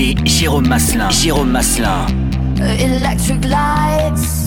[0.00, 1.10] DJ Jérôme Masselin.
[1.10, 2.06] Jérôme Masselin.
[2.58, 4.46] Uh, electric lights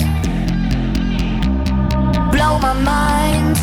[2.32, 3.56] blow my mind,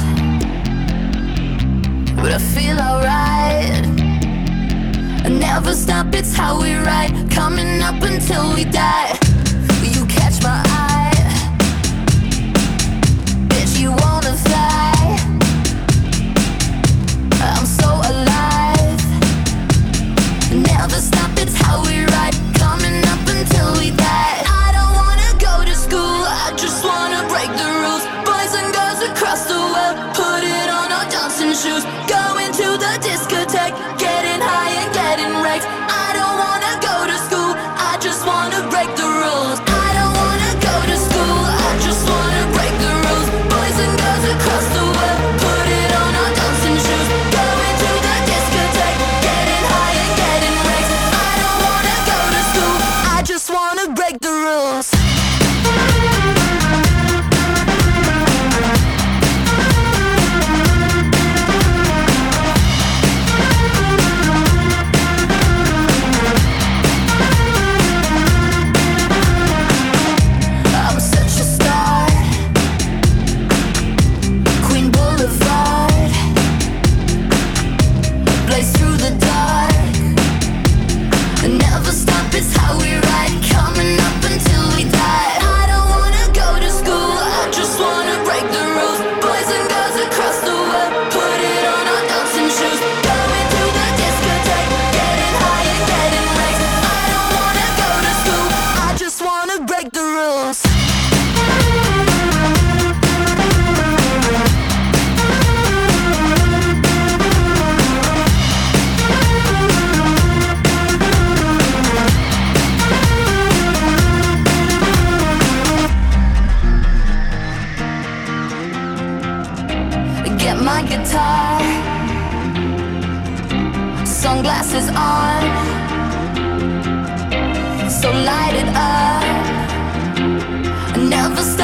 [2.15, 3.85] but I feel alright.
[5.25, 9.30] I never stop, it's how we ride, coming up until we die.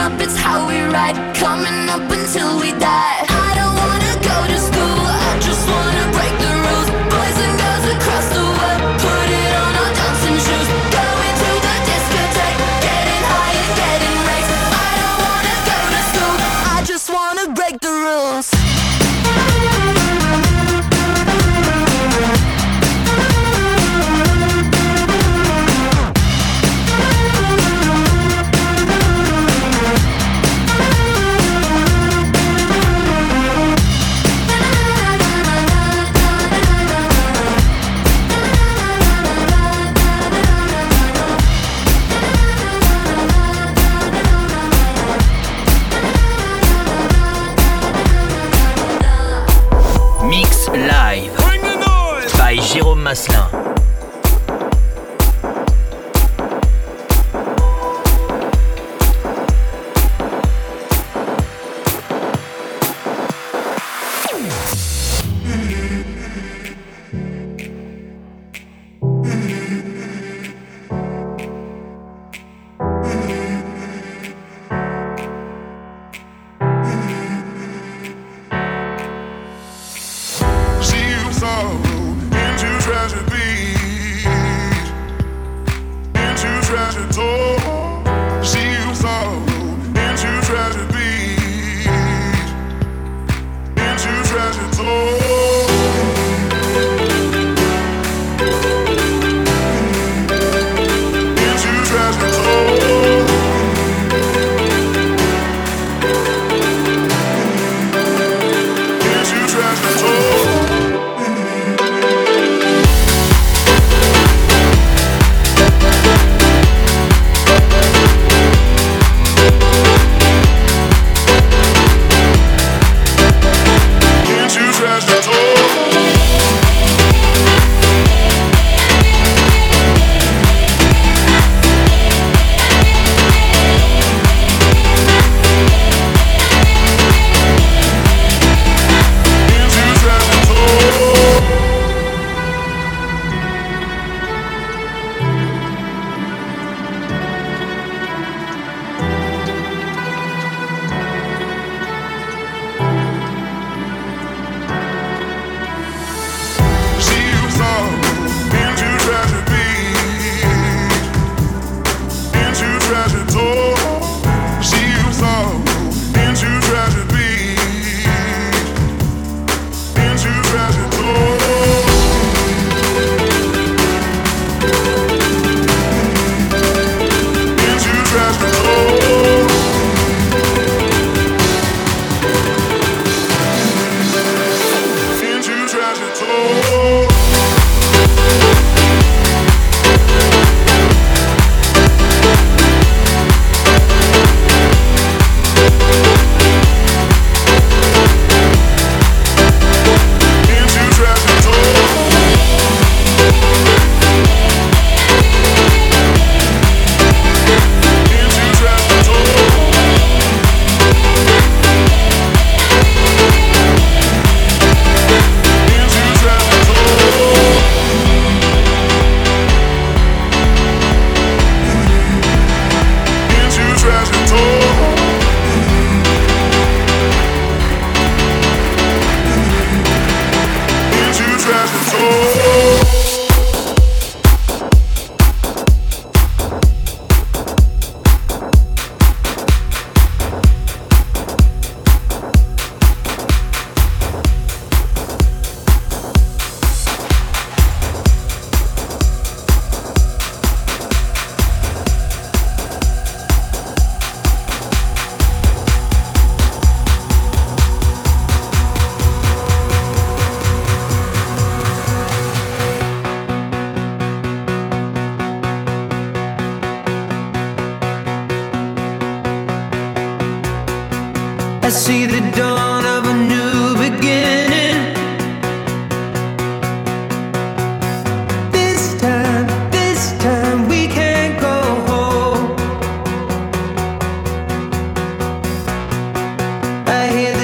[0.07, 1.17] up, it's how we ride.
[1.35, 3.26] Coming up until we die.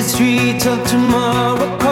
[0.03, 1.92] The streets of tomorrow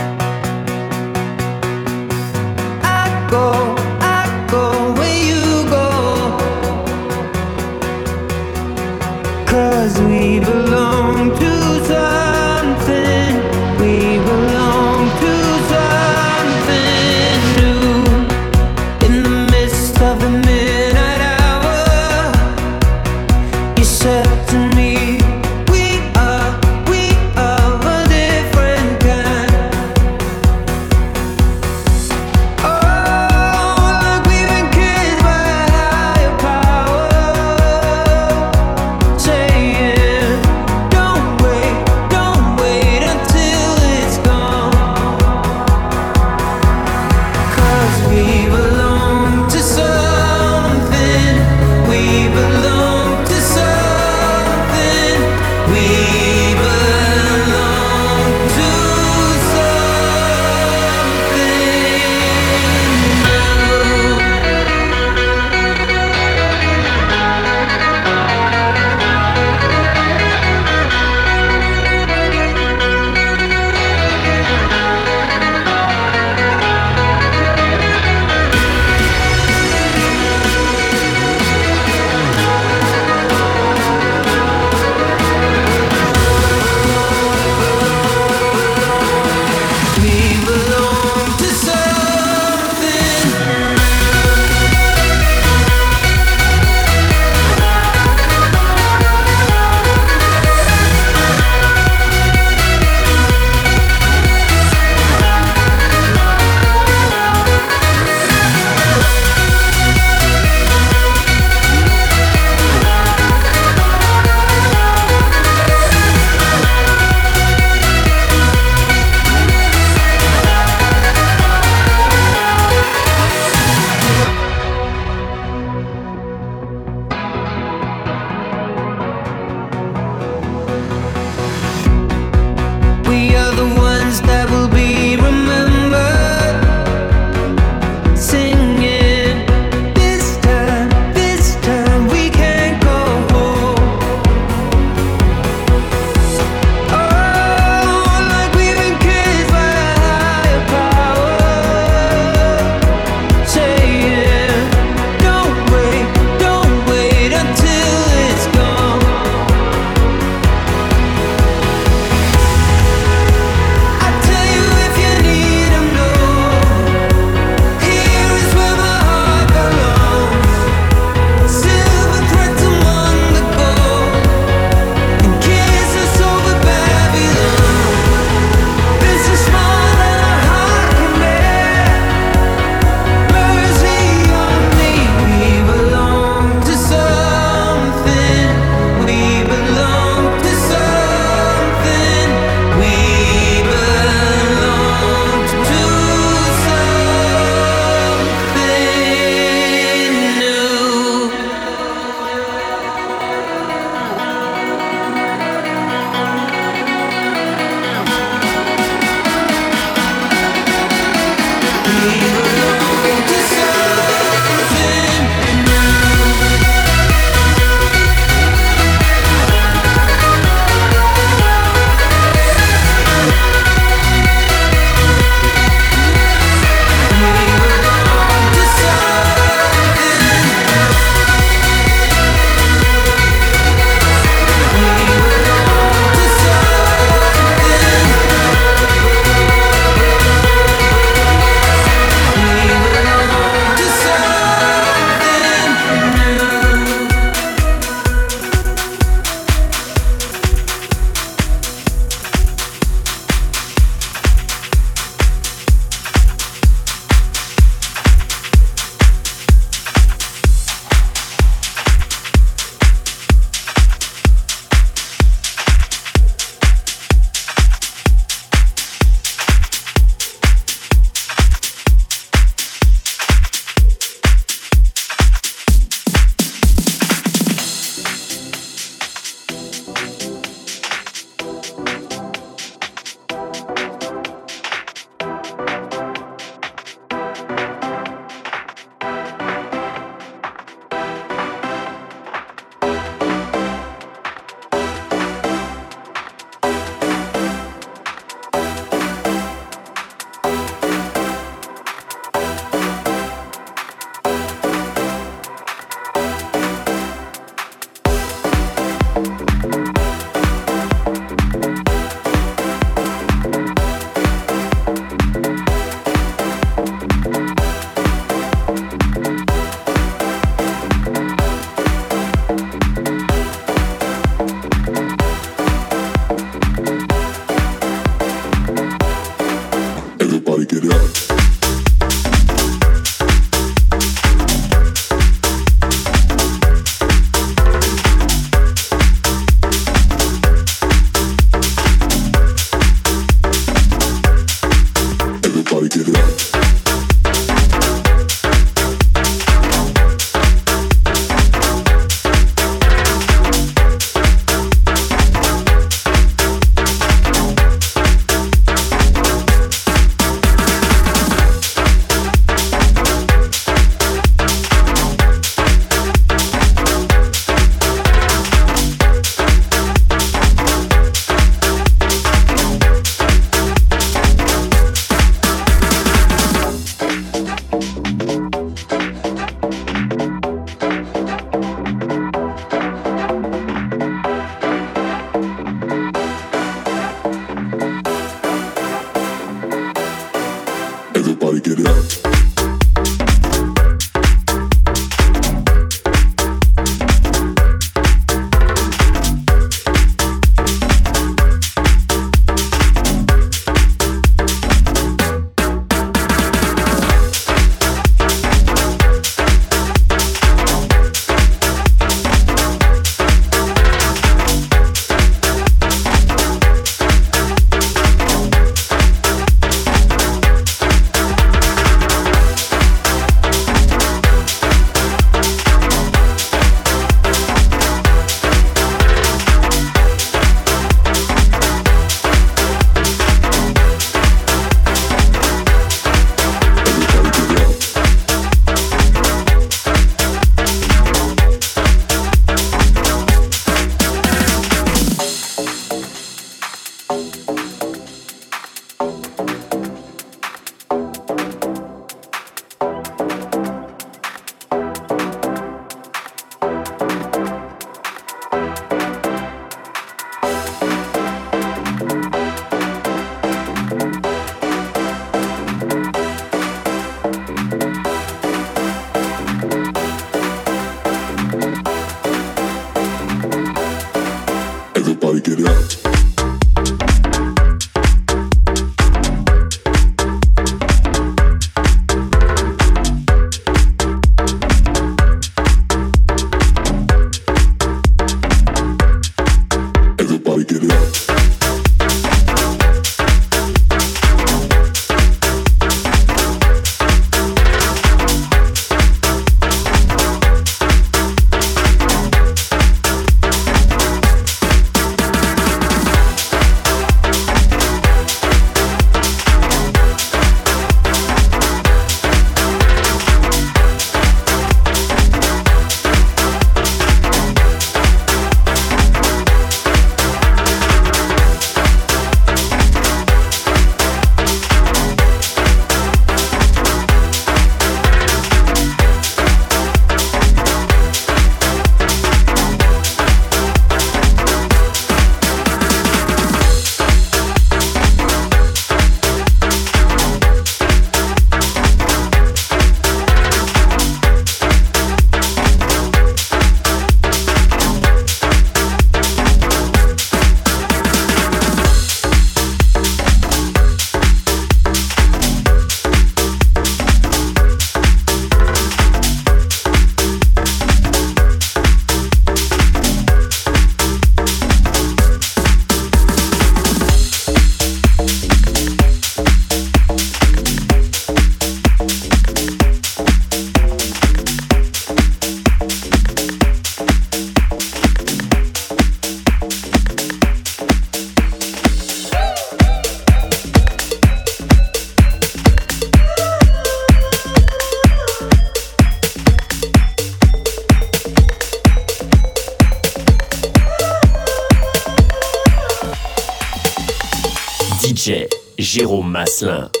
[599.59, 600.00] Jérôme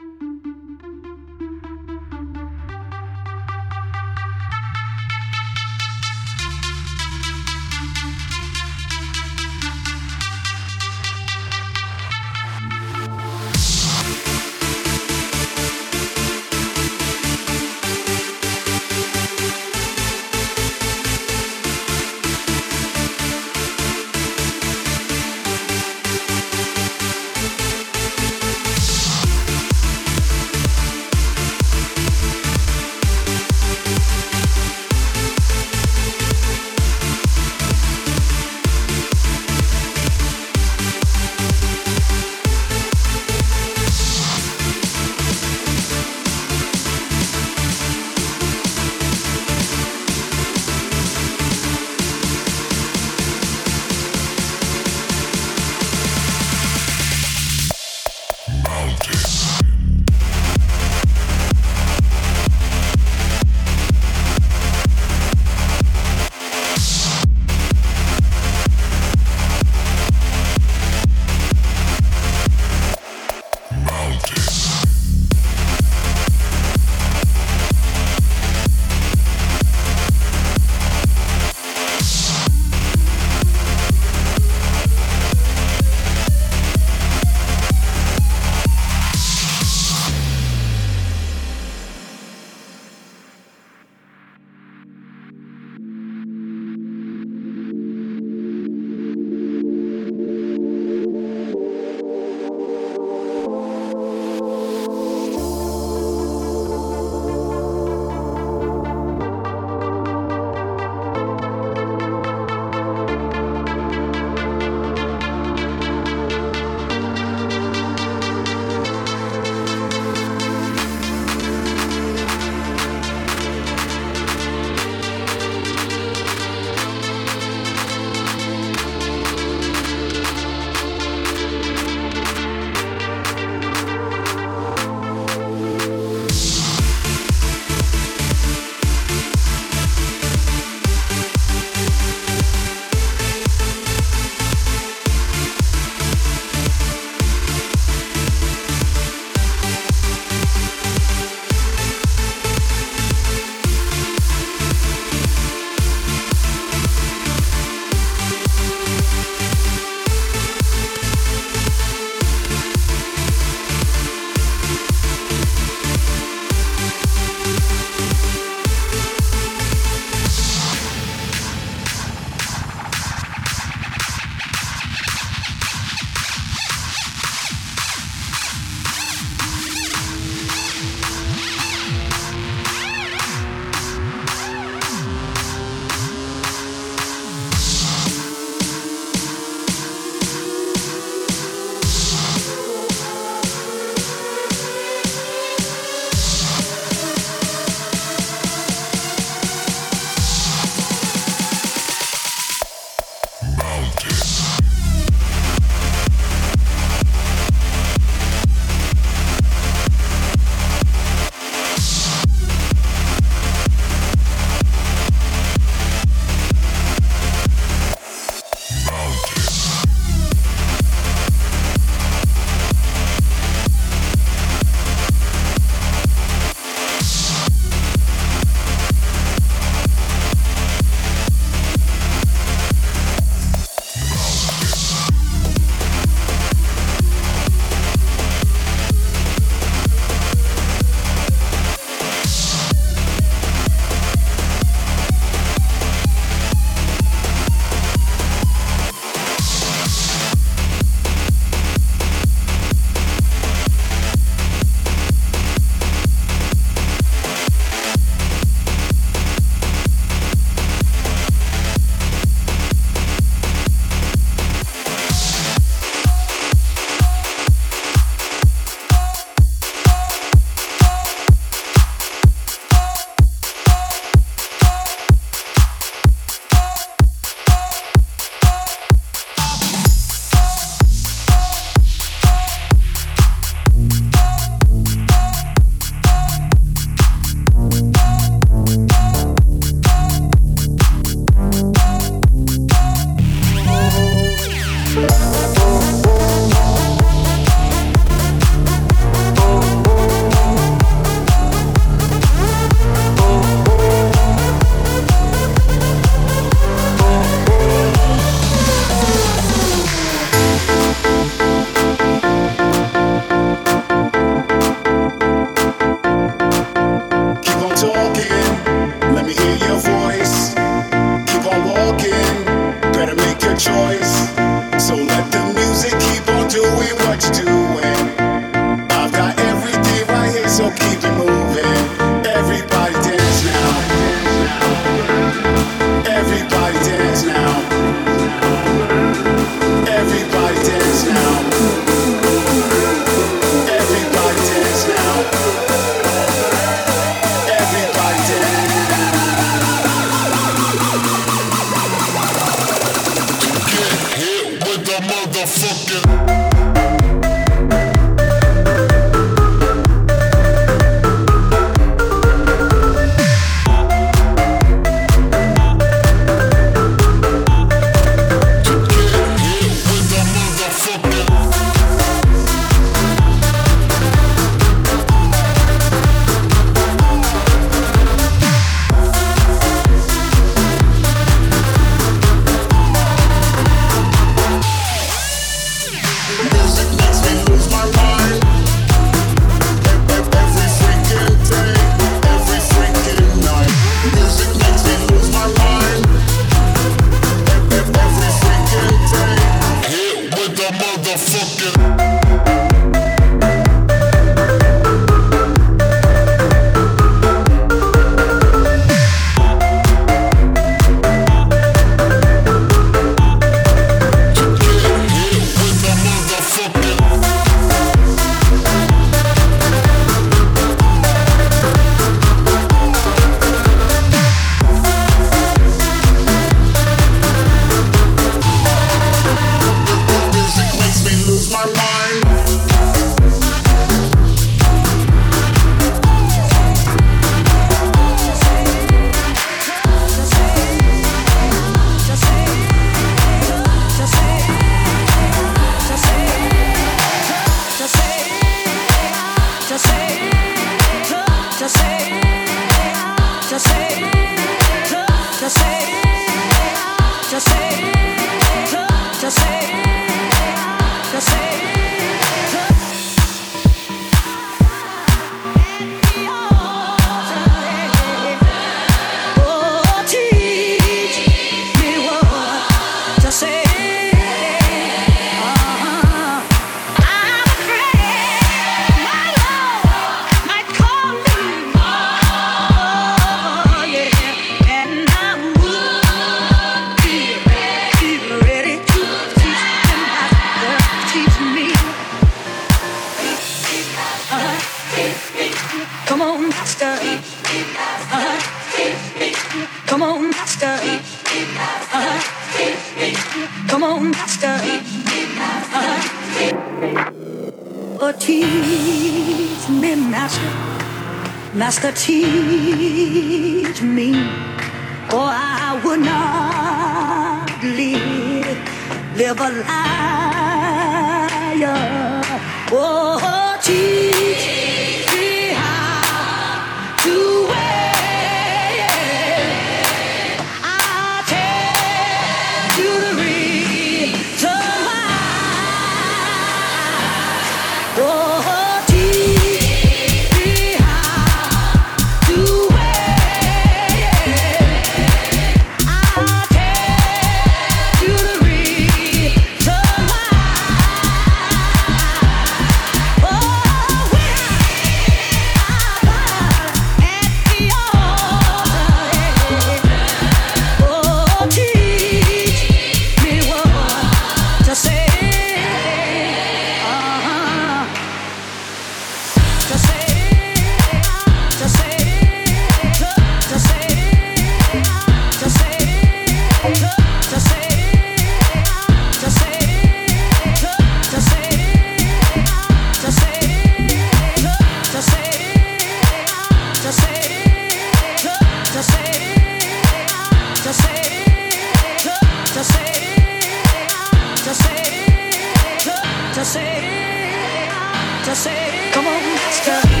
[598.92, 600.00] Come on, stop.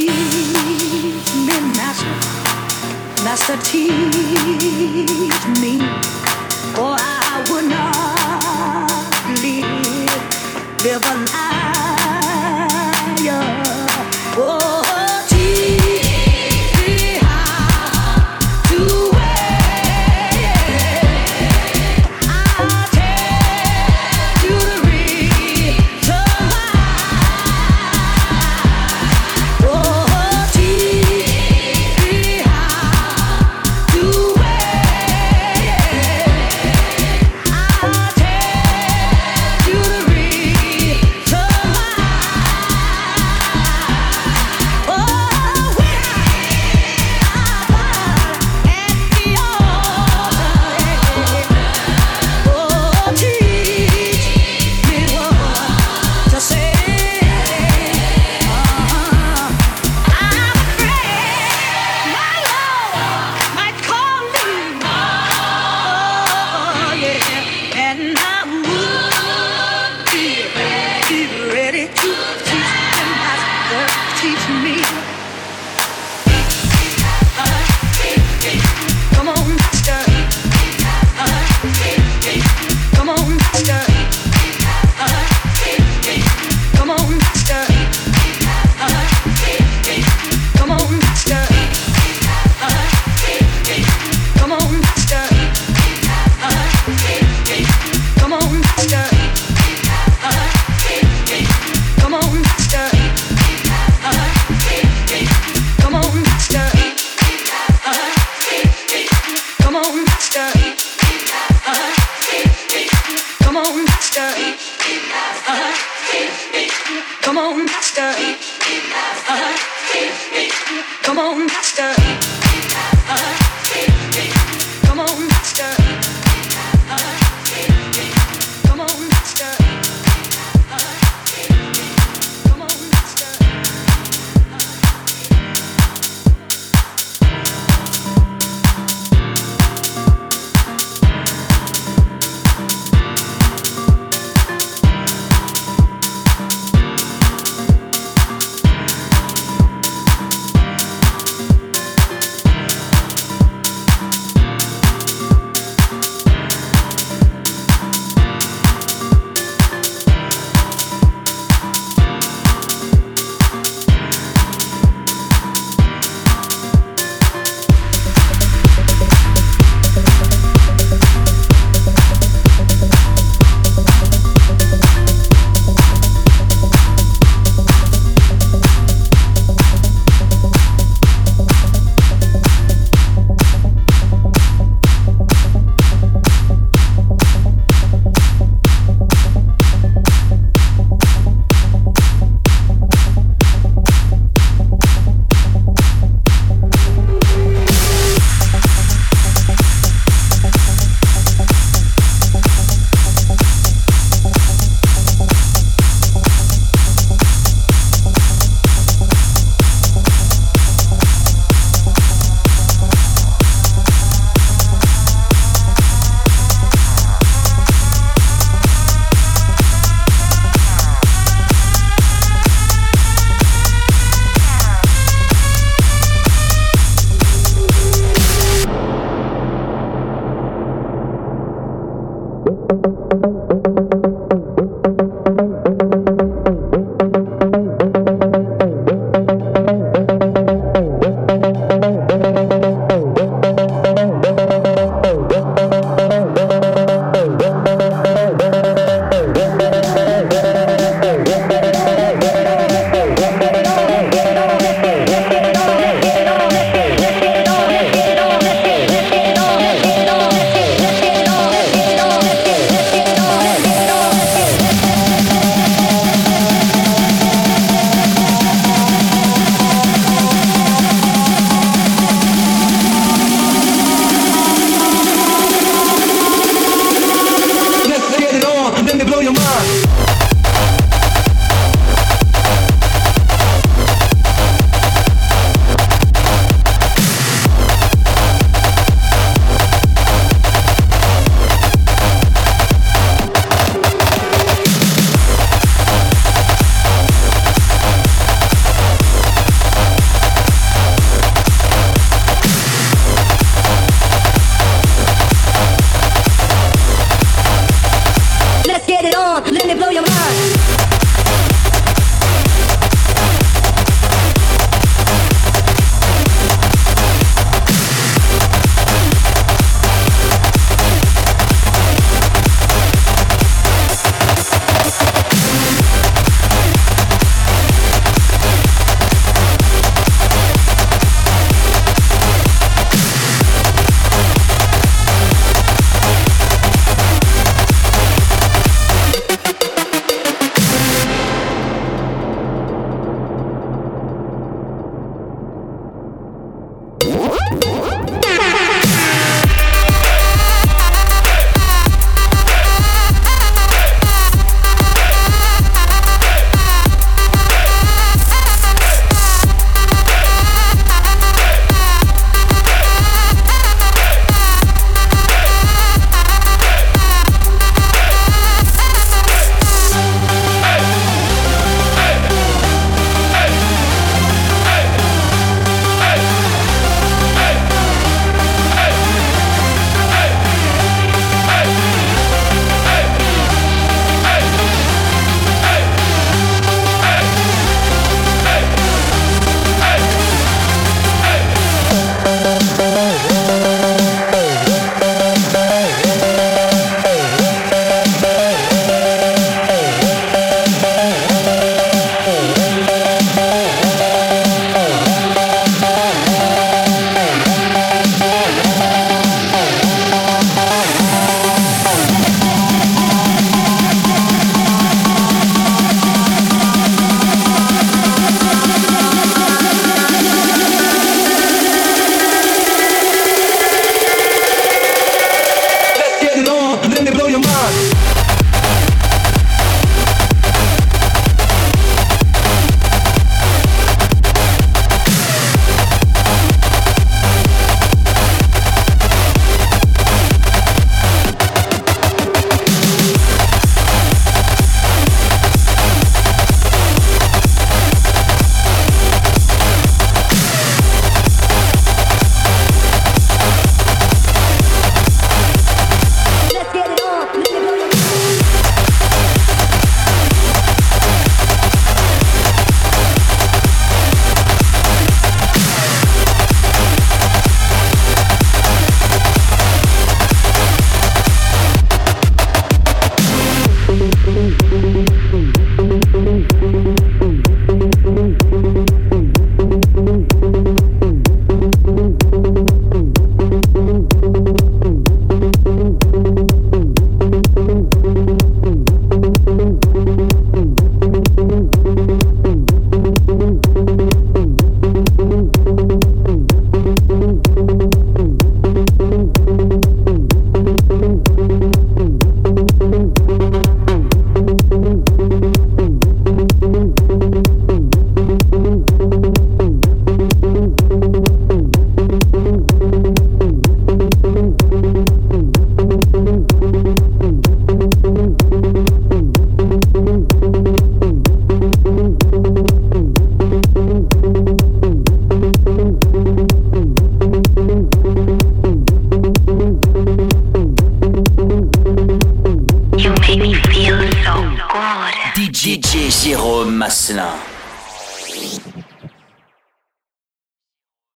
[0.00, 2.06] teach me, Master.
[3.24, 3.86] Master, teach
[5.60, 5.80] me,
[6.78, 8.90] or I would not
[9.42, 11.55] live, live a life.